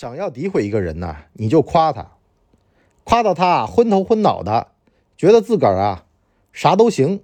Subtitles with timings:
[0.00, 2.12] 想要诋毁一个人呢，你就夸他，
[3.04, 4.68] 夸到他昏头昏脑的，
[5.14, 6.06] 觉得自个儿啊
[6.54, 7.20] 啥都行。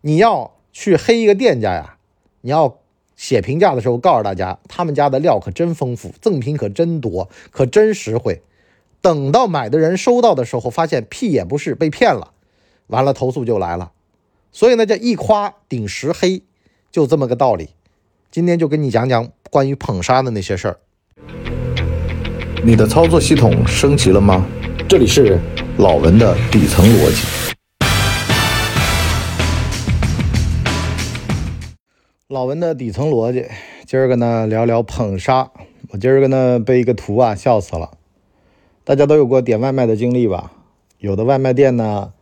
[0.00, 1.96] 你要去黑一个店家呀，
[2.40, 2.78] 你要
[3.14, 8.42] 写评价的时候告诉大家，他们家的料可真丰富，赠品可真多，可真实惠。
[9.00, 12.32] 等到买的人收到的时候，发现屁也不是，被骗了，
[12.88, 13.92] 完了投诉就来了。
[14.50, 16.42] 所以呢，叫一夸顶十黑，
[16.90, 17.68] 就这么个道理。
[18.32, 20.80] 今天就跟你讲讲关于捧杀的那些事儿。
[22.66, 24.46] 你的操作系统升级了吗？
[24.88, 25.38] 这里是
[25.76, 27.54] 老文的底层逻辑。
[32.26, 33.44] 老文的底层逻辑，
[33.84, 35.50] 今儿个呢聊聊捧杀。
[35.90, 37.90] 我今儿个呢被一个图啊笑死了。
[38.82, 40.52] 大家都有过点外卖的经历吧？
[40.96, 42.14] 有的外卖店呢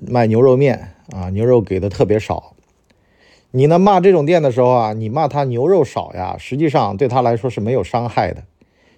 [0.00, 2.54] 卖牛肉面啊，牛肉给的特别少。
[3.52, 8.42] 你呢骂这种店的时候啊，你骂他牛肉少呀，实际上对他来说是没有伤害的。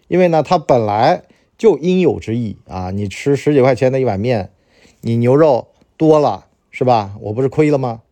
[0.09, 1.23] 因为呢，它本来
[1.59, 2.90] 就应有之意啊！
[2.90, 4.51] 你吃十几块钱的一碗面，
[5.01, 7.16] 你牛肉多了是吧？
[7.21, 8.02] 我不是亏了吗？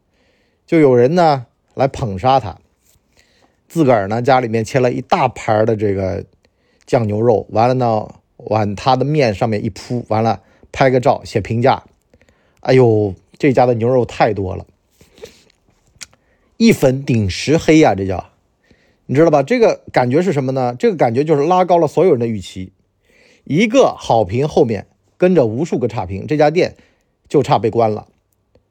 [0.67, 2.59] 就有人呢来捧杀他，
[3.69, 6.25] 自个儿呢家里面切了一大盘的这个
[6.86, 8.08] 酱牛肉，完了呢
[8.39, 10.41] 往他的面上面一铺，完了
[10.73, 11.84] 拍个照写评价。
[12.61, 14.67] 哎呦，这家的牛肉太多了，
[16.56, 18.31] 一粉顶十黑呀，这叫。
[19.07, 19.43] 你知道吧？
[19.43, 20.75] 这个感觉是什么呢？
[20.79, 22.73] 这个感觉就是拉高了所有人的预期。
[23.45, 24.87] 一个好评后面
[25.19, 26.77] 跟着无数个差评，这家店
[27.29, 28.09] 就差被关了。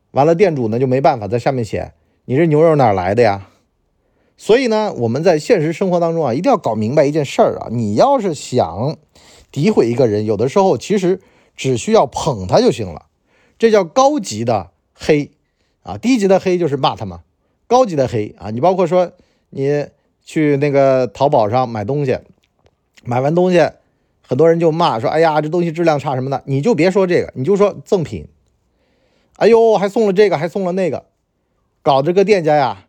[0.09, 1.93] 完了，店主呢就没办法在下面写
[2.25, 3.49] ：“你这牛肉哪来的呀？”
[4.35, 7.67] 所以呢，我们在现实生活当中啊，一定要搞明白一件事儿啊。
[7.69, 8.97] 你要是想
[9.51, 11.21] 诋毁一个人，有的时候其实
[11.55, 13.05] 只需要捧他就行了。
[13.59, 15.29] 这叫高级的黑
[15.83, 17.21] 啊，低级的黑就是骂他嘛。
[17.67, 19.11] 高级的黑啊，你包括说
[19.51, 19.85] 你。
[20.23, 22.17] 去那个淘宝上买东西，
[23.03, 23.69] 买完东西，
[24.21, 28.27] 很多人就骂说：“哎呀，这东西质量差什么的。”你就别说这个，你就说赠品。
[29.37, 31.05] 哎呦，还送了这个，还送了那个，
[31.81, 32.85] 搞这个店家呀，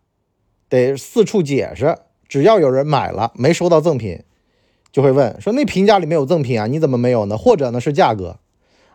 [0.69, 1.97] 得四处解释。
[2.29, 4.23] 只要有人买了没收到赠品，
[4.91, 8.39] 就会问说：“那评价里面有赠品啊，你怎么没有呢？”或者呢是价格。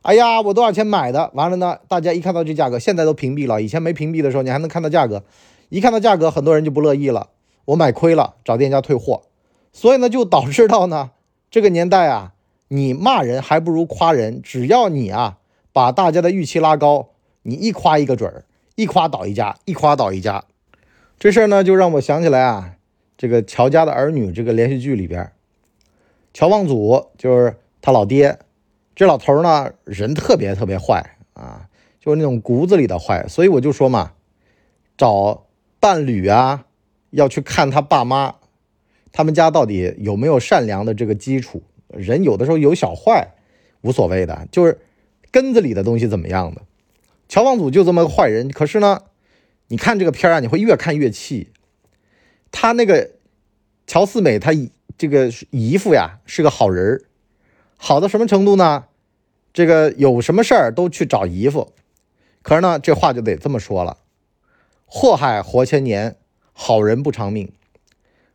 [0.01, 1.29] 哎呀，我多少钱买的？
[1.33, 3.61] 完了呢，大家一看到这价格，现在都屏蔽了。
[3.61, 5.23] 以前没屏蔽的时候，你还能看到价格。
[5.69, 7.29] 一看到价格，很多人就不乐意了。
[7.69, 9.21] 我买亏了，找店家退货，
[9.71, 11.11] 所以呢，就导致到呢，
[11.51, 12.33] 这个年代啊，
[12.69, 14.41] 你骂人还不如夸人。
[14.41, 15.37] 只要你啊，
[15.71, 17.09] 把大家的预期拉高，
[17.43, 20.45] 你一夸一个准儿，一夸倒一家，一夸倒一家。
[21.19, 22.73] 这事儿呢，就让我想起来啊，
[23.15, 25.31] 这个乔家的儿女这个连续剧里边，
[26.33, 28.39] 乔望祖就是他老爹，
[28.95, 31.69] 这老头呢，人特别特别坏啊，
[31.99, 33.27] 就是那种骨子里的坏。
[33.27, 34.13] 所以我就说嘛，
[34.97, 35.45] 找
[35.79, 36.65] 伴侣啊。
[37.11, 38.35] 要去看他爸妈，
[39.11, 41.63] 他们家到底有没有善良的这个基础？
[41.87, 43.33] 人有的时候有小坏，
[43.81, 44.79] 无所谓的，就是
[45.31, 46.61] 根子里的东西怎么样的。
[47.27, 49.01] 乔望祖就这么个坏人，可是呢，
[49.69, 51.49] 你看这个片儿啊，你会越看越气。
[52.51, 53.11] 他那个
[53.87, 54.51] 乔四美，他
[54.97, 57.01] 这个姨父呀是个好人儿，
[57.77, 58.85] 好到什么程度呢？
[59.51, 61.73] 这个有什么事儿都去找姨父。
[62.43, 63.97] 可是呢，这话就得这么说了：
[64.85, 66.17] 祸害活千年。
[66.61, 67.53] 好人不长命，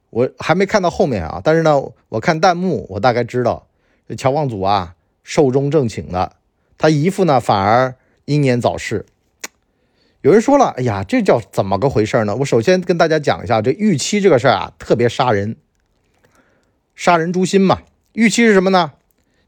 [0.09, 1.43] 我还没看到后面啊。
[1.45, 3.67] 但是呢，我看弹幕，我大概知道
[4.09, 6.37] 这乔望祖啊寿终正寝的，
[6.79, 9.05] 他姨父呢反而英年早逝。
[10.23, 12.35] 有人说了，哎呀，这叫怎么个回事呢？
[12.37, 15.57] 我首先跟大家讲一下，这预期这个事儿啊，特别杀人，
[16.95, 17.83] 杀人诛心嘛。
[18.15, 18.93] 预期是什么呢？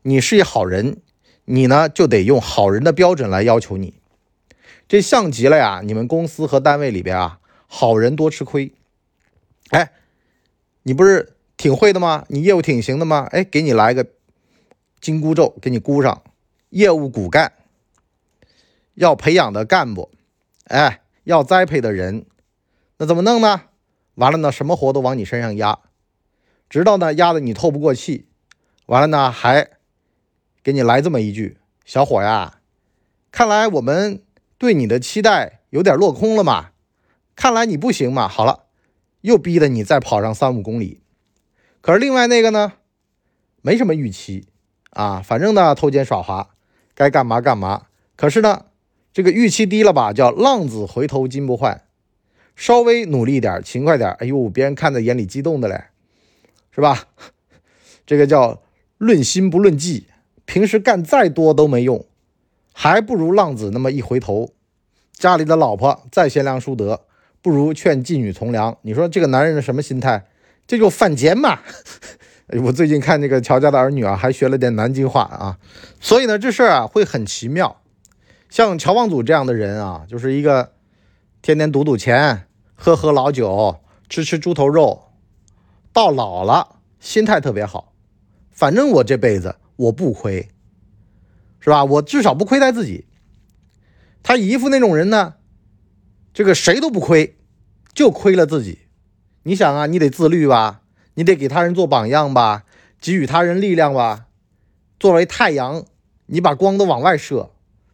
[0.02, 0.98] 你是一好人，
[1.46, 3.94] 你呢就得用好人的标准来要求你。
[4.86, 7.38] 这像极了呀，你们公司和单位里边啊。
[7.66, 8.72] 好人多吃亏，
[9.70, 9.92] 哎，
[10.82, 12.24] 你不是挺会的吗？
[12.28, 13.28] 你业务挺行的吗？
[13.32, 14.06] 哎，给你来个
[15.00, 16.22] 金箍咒，给你箍上，
[16.70, 17.52] 业务骨干，
[18.94, 20.10] 要培养的干部，
[20.64, 22.24] 哎，要栽培的人，
[22.98, 23.62] 那怎么弄呢？
[24.14, 25.78] 完了呢，什么活都往你身上压，
[26.70, 28.26] 直到呢压得你透不过气，
[28.86, 29.70] 完了呢还
[30.62, 32.60] 给你来这么一句：“小伙呀，
[33.30, 34.22] 看来我们
[34.56, 36.70] 对你的期待有点落空了嘛。”
[37.36, 38.64] 看来你不行嘛，好了，
[39.20, 41.02] 又逼得你再跑上三五公里。
[41.82, 42.72] 可是另外那个呢，
[43.60, 44.48] 没什么预期
[44.90, 46.48] 啊，反正呢偷奸耍滑，
[46.94, 47.86] 该干嘛干嘛。
[48.16, 48.64] 可是呢，
[49.12, 51.82] 这个预期低了吧，叫浪子回头金不换，
[52.56, 55.84] 稍微努力点，勤快点，哎呦，别人看在眼里激动的嘞，
[56.70, 57.08] 是吧？
[58.06, 58.62] 这个叫
[58.96, 60.06] 论心不论技，
[60.46, 62.06] 平时干再多都没用，
[62.72, 64.54] 还不如浪子那么一回头，
[65.12, 67.02] 家里的老婆再贤良淑德。
[67.46, 68.76] 不如劝妓女从良。
[68.82, 70.26] 你说这个男人的什么心态？
[70.66, 71.60] 这就犯贱嘛！
[72.64, 75.56] 我最近看那个乔家的儿女啊，还学了点南京话啊，
[76.00, 77.80] 所以呢，这事儿啊会很奇妙。
[78.50, 80.72] 像乔望祖这样的人啊，就是一个
[81.40, 83.78] 天天赌赌钱、喝喝老酒、
[84.08, 85.04] 吃吃猪头肉，
[85.92, 87.92] 到老了心态特别好，
[88.50, 90.48] 反正我这辈子我不亏，
[91.60, 91.84] 是吧？
[91.84, 93.06] 我至少不亏待自己。
[94.24, 95.34] 他姨父那种人呢，
[96.34, 97.35] 这个谁都不亏，
[97.96, 98.80] 就亏了自己。
[99.44, 100.82] 你想啊，你得自律吧，
[101.14, 102.64] 你得给他人做榜样吧，
[103.00, 104.26] 给予他人力量吧。
[105.00, 105.82] 作为太阳，
[106.26, 107.52] 你把光都往外射，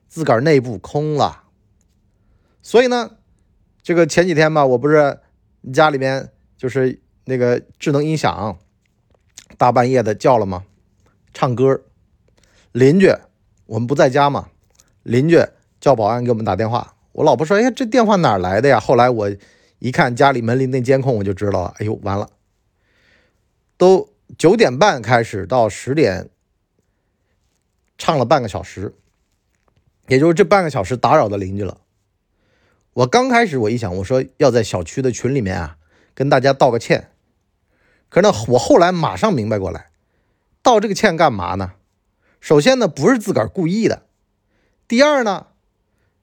[0.08, 1.44] 自个儿内部空了。
[2.62, 3.12] 所以呢，
[3.80, 5.20] 这个前几天吧，我不是
[5.72, 8.58] 家里面就是那个智能音响，
[9.56, 10.64] 大半夜的叫了吗？
[11.32, 11.80] 唱歌，
[12.72, 13.14] 邻居，
[13.66, 14.48] 我们不在家嘛，
[15.04, 15.40] 邻居
[15.80, 16.96] 叫保安给我们打电话。
[17.12, 19.30] 我老婆说：“哎呀，这电话哪来的呀？”后来我。
[19.82, 21.74] 一看家里门铃那监控，我就知道了。
[21.80, 22.30] 哎呦，完了！
[23.76, 26.30] 都九点半开始到十点，
[27.98, 28.94] 唱了半个小时，
[30.06, 31.80] 也就是这半个小时打扰到邻居了。
[32.92, 35.76] 我刚开始我一想，我说要在小区的群里面啊
[36.14, 37.10] 跟大家道个歉。
[38.08, 39.90] 可是呢，我后来马上明白过来，
[40.62, 41.72] 道这个歉干嘛呢？
[42.40, 44.04] 首先呢，不是自个儿故意的；
[44.86, 45.48] 第二呢，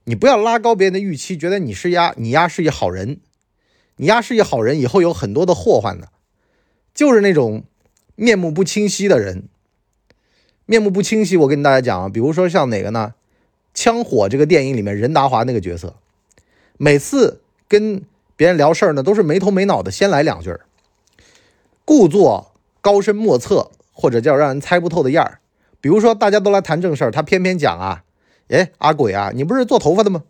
[0.06, 3.19] 你不要拉高别人的预期，觉得你是丫你丫是一好人。
[4.01, 6.07] 你丫是一好人，以后有很多的祸患的，
[6.93, 7.65] 就是那种
[8.15, 9.49] 面目不清晰的人。
[10.65, 13.13] 面目不清晰，我跟大家讲啊，比如说像哪个呢？
[13.73, 15.97] 《枪火》这个电影里面任达华那个角色，
[16.77, 18.01] 每次跟
[18.37, 20.61] 别人聊事儿呢，都是没头没脑的先来两句儿，
[21.83, 25.39] 故作高深莫测，或者叫让人猜不透的样儿。
[25.81, 28.05] 比如说大家都来谈正事儿，他偏偏讲啊，
[28.47, 30.23] 哎，阿鬼啊，你不是做头发的吗？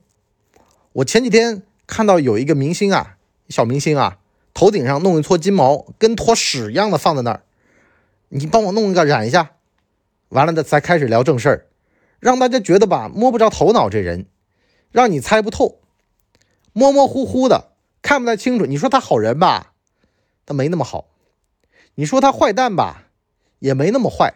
[0.93, 3.17] 我前几天看到有一个明星啊。
[3.49, 4.19] 小明星啊，
[4.53, 7.43] 头顶上弄一撮金毛，跟坨屎一样的放在那儿，
[8.29, 9.53] 你帮我弄一个染一下，
[10.29, 11.65] 完了再才开始聊正事儿，
[12.19, 14.27] 让大家觉得吧摸不着头脑这人，
[14.91, 15.79] 让你猜不透，
[16.73, 17.71] 模模糊糊的
[18.03, 18.67] 看不太清楚。
[18.67, 19.73] 你说他好人吧，
[20.45, 21.05] 他没那么好；
[21.95, 23.07] 你说他坏蛋吧，
[23.57, 24.35] 也没那么坏，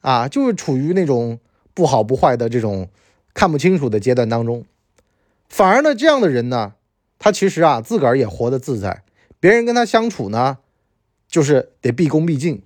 [0.00, 1.38] 啊，就是处于那种
[1.72, 2.88] 不好不坏的这种
[3.32, 4.64] 看不清楚的阶段当中。
[5.48, 6.74] 反而呢，这样的人呢。
[7.20, 9.04] 他其实啊，自个儿也活得自在，
[9.38, 10.58] 别人跟他相处呢，
[11.28, 12.62] 就是得毕恭毕敬，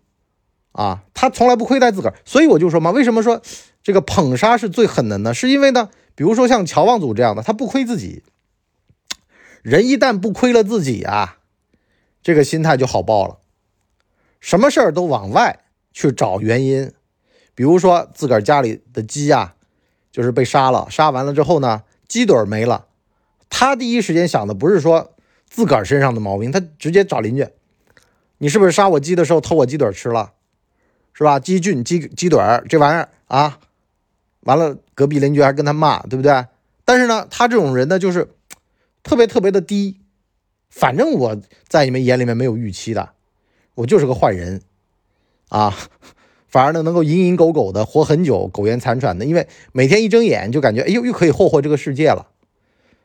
[0.73, 2.15] 啊，他从来不亏待自个儿。
[2.25, 3.43] 所以我就说嘛，为什么说
[3.83, 5.35] 这个捧杀是最狠的呢？
[5.35, 8.23] 是因为呢，比如说像乔望祖这样的，他不亏自己。
[9.63, 11.39] 人一旦不亏了自己啊，
[12.23, 13.39] 这个心态就好爆了，
[14.39, 16.93] 什么事儿都往外去找原因。
[17.57, 19.55] 比如说自个儿家里的鸡呀，
[20.13, 22.87] 就是被杀了，杀完了之后呢，鸡腿没了。
[23.57, 25.15] 他第一时间想的不是说
[25.49, 27.47] 自个儿身上的毛病，他直接找邻居
[28.39, 30.33] ：“你是不是杀我鸡的时候偷我鸡腿吃了，
[31.13, 31.39] 是吧？
[31.39, 33.61] 鸡菌、鸡鸡腿这玩意儿啊，
[34.41, 36.47] 完了，隔壁邻居还跟他骂，对不对？
[36.85, 38.29] 但是呢，他这种人呢，就是
[39.05, 40.01] 特别特别的低，
[40.69, 43.11] 反正我在你们眼里面没有预期的，
[43.77, 44.63] 我就是个坏人
[45.49, 45.73] 啊，
[46.49, 52.31] 反而呢能够蝇营狗苟的活很久，苟延残喘的，因为每天一睁眼就感觉，哎呦，又可以霍霍这个世界了。”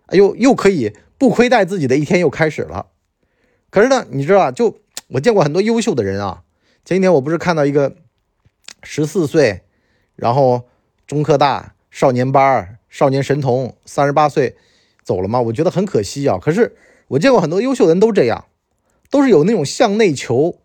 [0.10, 2.88] 哎呦，又可以不亏待自己的一天又开始了。
[3.70, 4.52] 可是呢，你知道？
[4.52, 4.80] 就
[5.10, 6.44] 我见过很多优秀的人啊。
[6.84, 7.96] 前几天我不是看到一个
[8.82, 9.62] 十四岁，
[10.16, 10.64] 然后
[11.06, 14.56] 中科大少年班少年神童，三十八岁
[15.04, 15.40] 走了吗？
[15.42, 16.40] 我觉得很可惜啊。
[16.42, 16.76] 可是
[17.10, 18.46] 我见过很多优秀的人都这样，
[19.12, 20.58] 都是有那种向内求，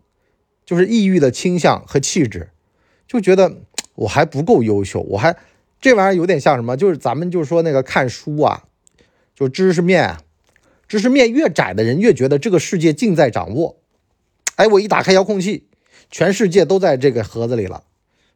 [0.64, 2.48] 就是抑郁的倾向和气质，
[3.06, 3.56] 就觉得
[3.96, 5.36] 我还不够优秀，我还
[5.78, 6.78] 这玩意儿有点像什么？
[6.78, 8.64] 就是咱们就是说那个看书啊。
[9.34, 10.18] 就知识面，
[10.86, 13.80] 知识面越窄的人越觉得这个世界尽在掌握。
[14.56, 15.66] 哎，我一打开遥控器，
[16.10, 17.82] 全世界都在这个盒子里了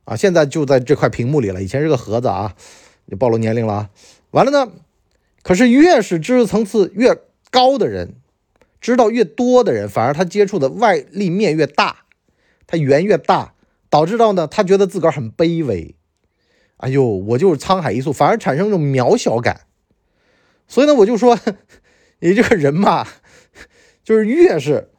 [0.05, 0.17] 啊！
[0.17, 1.63] 现在就在这块屏幕里了。
[1.63, 2.57] 以前是个盒子啊，
[3.09, 3.91] 就暴露年龄了。
[4.33, 4.73] 完了呢，
[5.43, 7.17] 可是越是知识层次越
[7.53, 8.15] 高的人，
[8.81, 11.99] 知道越多的人，反而他接触的外立面越大，
[12.67, 13.55] 他圆越大，
[13.89, 15.95] 导致到呢，他觉得自个儿很卑微。
[16.79, 19.68] 哎呦，我就是沧海一粟，反而产生一种渺小感。
[20.69, 21.37] 所以呢，我就说，
[22.21, 23.07] 你这个人嘛，
[24.05, 24.91] 就是越是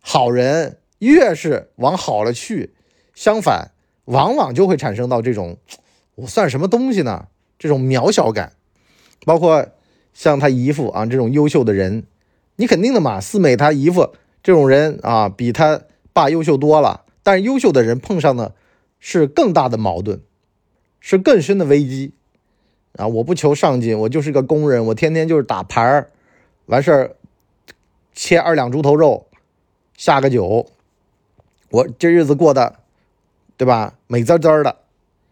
[0.00, 2.74] 好人，越是往好了去。
[3.14, 3.70] 相反，
[4.06, 5.58] 往往就会产生到这种
[6.16, 7.28] 我算什么东西呢？
[7.58, 8.52] 这种渺小感。
[9.24, 9.68] 包括
[10.12, 12.04] 像他姨父啊这种优秀的人，
[12.56, 13.20] 你肯定的嘛。
[13.20, 14.12] 四美他姨父
[14.42, 17.04] 这种人啊，比他爸优秀多了。
[17.22, 18.56] 但是优秀的人碰上的
[18.98, 20.20] 是更大的矛盾，
[20.98, 22.14] 是更深的危机。
[22.96, 23.06] 啊！
[23.06, 26.10] 我不求上进，我就是个工人，我天天就是打牌儿，
[26.66, 27.16] 完事儿
[28.12, 29.26] 切二两猪头肉，
[29.96, 30.66] 下个酒，
[31.70, 32.76] 我这日子过得，
[33.56, 33.94] 对吧？
[34.06, 34.76] 美滋滋的。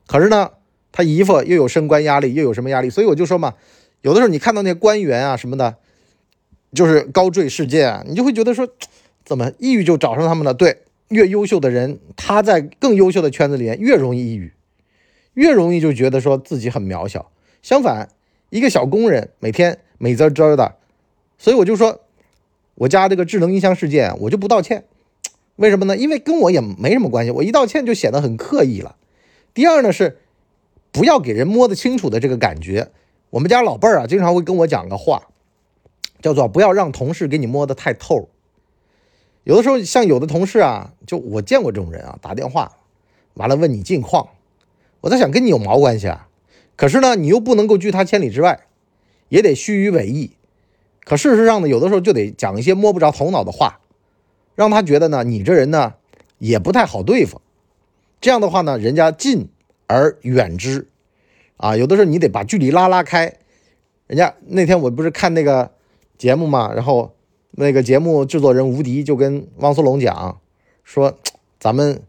[0.06, 0.52] 可是呢，
[0.90, 2.88] 他姨父又有升官压力，又有什么压力？
[2.88, 3.54] 所以我就说嘛，
[4.00, 5.76] 有的时候你看到那些官员啊什么的，
[6.72, 8.66] 就是高坠事件啊，你就会觉得说，
[9.24, 10.54] 怎么抑郁就找上他们了？
[10.54, 14.52] 对，越优秀的人，他在更优秀的圈子里面越容易抑郁，
[15.34, 17.30] 越容易就觉得说自己很渺小。
[17.62, 18.08] 相反，
[18.48, 20.76] 一个小工人每天美滋滋的，
[21.38, 22.00] 所以我就说，
[22.74, 24.84] 我家这个智能音箱事件，我就不道歉。
[25.56, 25.96] 为什么呢？
[25.96, 28.96] 因为跟我也没什么关系，我一道歉就显得很刻意了。
[29.52, 30.18] 第二呢是，
[30.90, 32.90] 不要给人摸得清楚的这个感觉。
[33.28, 35.28] 我们家老辈儿啊，经常会跟我讲个话，
[36.22, 38.30] 叫做不要让同事给你摸得太透。
[39.44, 42.72] 有的时候像有的同事啊，就我见过这种人啊，打电话
[43.34, 44.30] 完了问你近况，
[45.02, 46.28] 我在想跟你有毛关系啊？
[46.80, 48.60] 可是呢，你又不能够拒他千里之外，
[49.28, 50.30] 也得虚与委蛇。
[51.04, 53.80] 可事实上呢，有的时候就得讲一些摸不着头脑的话。
[54.54, 55.92] 让他觉得呢，你这人呢
[56.38, 57.42] 也不太好对付，
[58.18, 59.50] 这样的话呢，人家近
[59.88, 60.88] 而远之，
[61.58, 63.34] 啊，有的时候你得把距离拉拉开。
[64.06, 65.72] 人家那天我不是看那个
[66.16, 67.14] 节目嘛，然后
[67.50, 70.40] 那个节目制作人吴迪就跟汪苏泷讲
[70.82, 71.18] 说，
[71.58, 72.00] 咱们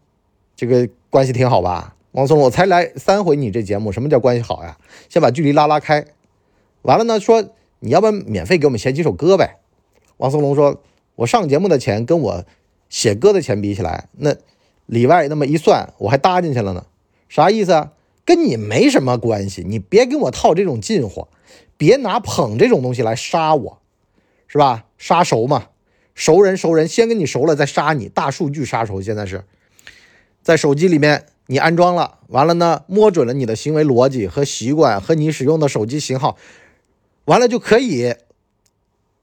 [0.56, 1.94] 这个关系挺好吧？
[2.12, 4.78] 汪苏泷，我才来三回你这节目，什么叫关系好呀？
[5.08, 6.06] 先把距离拉拉开，
[6.82, 7.44] 完了呢，说
[7.80, 9.58] 你要不然免费给我们写几首歌呗？
[10.18, 10.82] 汪苏泷说。
[11.14, 12.44] 我上节目的钱跟我
[12.88, 14.34] 写歌的钱比起来，那
[14.86, 16.86] 里外那么一算，我还搭进去了呢。
[17.28, 17.92] 啥意思啊？
[18.24, 21.28] 跟你没什么关系，你别跟我套这种近乎，
[21.76, 23.78] 别拿捧这种东西来杀我，
[24.48, 24.86] 是吧？
[24.96, 25.66] 杀熟嘛，
[26.14, 28.08] 熟人熟人，先跟你熟了再杀你。
[28.08, 29.44] 大数据杀熟，现在是
[30.42, 36.38] 在手机里面你安装了，完了呢，摸准了你的行为逻辑和习惯和你使用的手机型号，
[37.26, 38.14] 完了就可以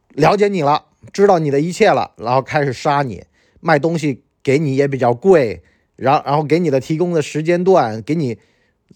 [0.10, 0.86] 了解你了。
[1.12, 3.24] 知道你的一切了，然后开始杀你，
[3.62, 5.64] 卖东西给你也比较贵，
[5.96, 8.38] 然然后给你的提供的时间段，给你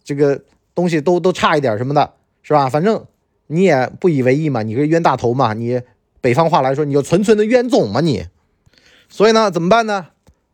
[0.04, 0.44] 这个
[0.76, 2.14] 东西都都差一点什么的，
[2.44, 2.70] 是吧？
[2.70, 3.04] 反正
[3.48, 5.82] 你也不以为意嘛，你是冤大头嘛，你
[6.22, 8.28] 北方话来说，你就纯纯的冤种嘛你。
[9.10, 10.10] 所以呢，怎么办呢？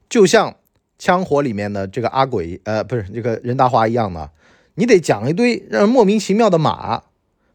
[0.07, 0.55] 就像
[0.99, 4.29] 枪火里面的这个阿鬼，呃，不是这个任达华一样的，
[4.75, 7.01] 你得讲一堆让人莫名其妙的码，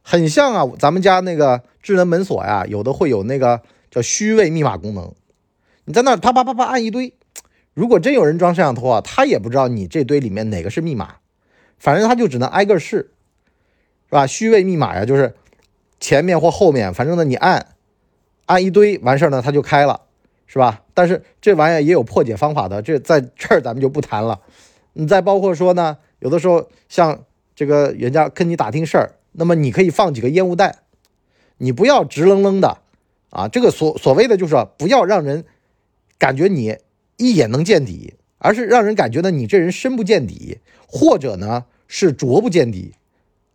[0.03, 3.63] 很像啊，咱们家那个智能门锁呀，有的会有那个。
[3.91, 5.15] 叫虚位密码功能，
[5.85, 7.15] 你在那啪啪啪啪按一堆，
[7.75, 11.19] 如果真有人装摄像头啊，他也不知道你这堆里面哪个是密码，
[11.79, 13.13] 反正他就只能挨个试，
[14.09, 14.27] 是吧？
[14.27, 15.37] 虚位密码呀，就是
[16.01, 17.69] 前面或后面，反正呢你按
[18.47, 20.01] 按一堆完事儿呢，它就开了，
[20.55, 20.85] 是吧？
[20.95, 24.41] 但是这玩意儿也有破解方法的，这在 这儿咱们就不谈了。
[24.93, 27.25] 你再包括说呢，有的时候像
[27.57, 30.79] 这个人家跟你打听事儿，那么你可以放几个烟雾弹，
[31.57, 32.79] 你不要直愣愣的。
[33.31, 35.45] 啊，这个所所谓的就是不要让人
[36.19, 36.79] 感觉你
[37.17, 42.95] 一眼能见底，而是让人感觉呢你这人深不见底，或者呢是拙不见底，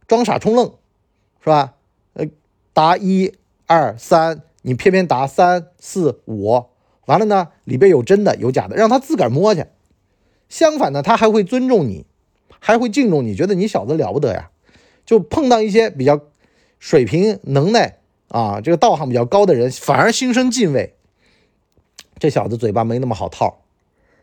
[0.05, 0.73] 装傻充愣，
[1.41, 1.75] 是吧？
[2.11, 2.25] 呃，
[2.73, 3.33] 答一
[3.67, 6.65] 二三，你偏偏答三四五，
[7.09, 9.65] 完了呢里边有真的有假的，让他自个儿摸去。
[10.47, 12.05] 相反呢，他还会尊重你，
[12.59, 14.51] 还会敬重你，觉得你小子了不得呀。
[15.07, 16.21] 就碰到一些比较
[16.77, 17.97] 水平能耐。
[18.27, 20.93] 啊，这个道行比较高的人反而心生敬畏。
[22.19, 23.61] 这小子嘴巴没那么好套，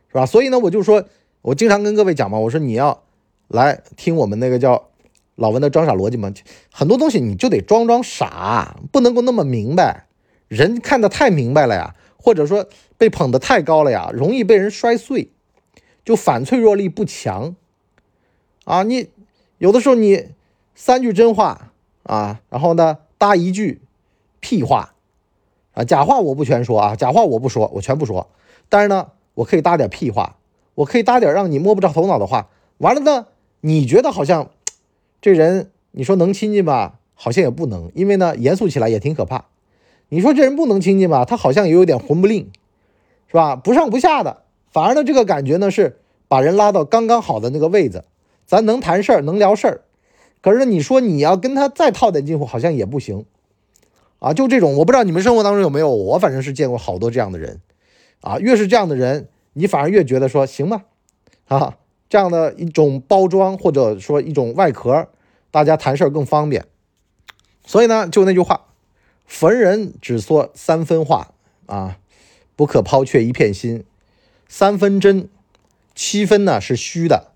[0.07, 0.25] 是吧？
[0.25, 1.07] 所以呢，我就说，
[1.43, 3.03] 我经常跟各位讲嘛，我说你要
[3.49, 4.91] 来听我们那个叫
[5.35, 6.33] 老文的装傻逻辑嘛，
[6.71, 10.07] 很多东西你就得装装傻，不能够那么明白。
[10.47, 12.67] 人看得太明白了呀，或者说
[12.99, 15.31] 被捧得太高了呀，容易被人摔碎，
[16.05, 17.55] 就反脆弱力不强。
[18.65, 19.11] 啊，你
[19.59, 20.31] 有的时候你
[20.75, 21.71] 三句真话
[22.03, 23.81] 啊，然后呢搭一句。
[24.39, 24.95] 屁话，
[25.73, 28.29] 啊，假话我不全说啊，假话我不说，我全不说。
[28.69, 30.37] 但是呢，我可以搭点屁话，
[30.75, 32.49] 我可以搭点让你摸不着头脑的话。
[32.79, 33.27] 完了呢，
[33.61, 34.51] 你觉得好像
[35.21, 36.99] 这人，你说能亲近吧？
[37.15, 39.47] 好像也不能，因为呢，严肃起来也挺可怕。
[40.09, 41.25] 你说这人不能亲近吧？
[41.25, 42.51] 他好像也有点混不吝，
[43.29, 43.57] 是吧？
[43.57, 45.99] 不上不下的，反而呢，这个感觉呢是
[46.29, 48.05] 把人拉到刚刚好的那个位子，
[48.47, 49.81] 咱能谈事儿，能聊事儿。
[50.41, 53.25] 可是你说你要跟他再套点近乎，好像也不行。
[54.19, 57.61] 啊，就这种，我不知道你们生活当中有没有，我反正是见过好多这样的人，
[58.23, 60.85] 啊，越是这样的人，你反而越觉得说行吧，
[61.49, 61.77] 啊，
[62.09, 65.09] 这样的一种包装或者说一种外壳，
[65.51, 66.65] 大家谈事儿更方便。
[67.67, 68.66] 所以呢，就那句话，
[69.27, 71.35] 逢人只说三分话
[71.67, 71.99] 啊，
[72.55, 73.85] 不可抛却一片心，
[74.49, 75.29] 三分真，
[75.95, 77.33] 七分呢是虚的，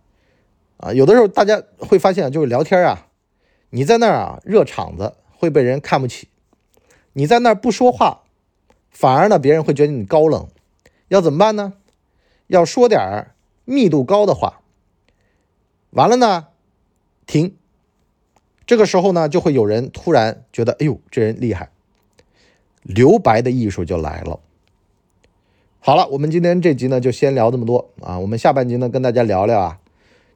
[0.78, 3.08] 啊，有的时候大家会发现就是聊天啊，
[3.70, 6.28] 你在那儿啊热场子会被人看不起。
[7.12, 8.22] 你在那儿不说话，
[8.88, 10.48] 反而呢，别人会觉得你高冷。
[11.08, 11.72] 要怎么办呢？
[12.46, 13.32] 要说点
[13.64, 14.60] 密度高的话。
[15.90, 16.46] 完了呢，
[17.26, 17.56] 停。
[18.64, 21.70] 这个时候呢，就会有人突然觉得，哎呦，这人厉害，
[22.82, 24.40] 留白的艺术就来了。
[25.80, 28.18] 好了，我们今天这集呢就先聊这么多啊。
[28.18, 29.78] 我们下半集呢跟大家聊聊啊，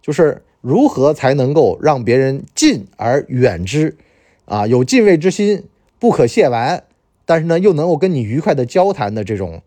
[0.01, 3.97] 就是如何才能够让别人敬而远之
[4.47, 5.65] 啊，有敬畏之心，
[5.99, 6.85] 不可亵玩，
[7.27, 9.63] 但是呢又能够跟你愉快的交谈的这种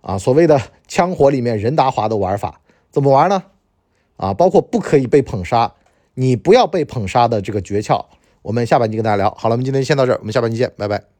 [0.00, 0.58] 啊所谓的
[0.88, 2.60] 枪火里面任达华的玩法，
[2.90, 3.44] 怎么玩呢？
[4.16, 5.74] 啊，包括不可以被捧杀，
[6.14, 8.06] 你不要被捧杀的这个诀窍，
[8.40, 9.34] 我们下半集跟大家聊。
[9.38, 11.19] 好了，我们今天先到这儿，我们下半集见，拜拜。